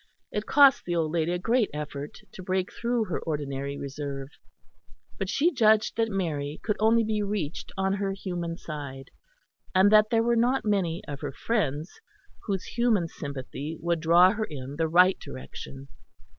[0.31, 4.29] It cost the old lady a great effort to break through her ordinary reserve,
[5.19, 9.11] but she judged that Mary could only be reached on her human side,
[9.75, 12.01] and that there were not many of her friends
[12.47, 15.87] whose human sympathy would draw her in the right direction.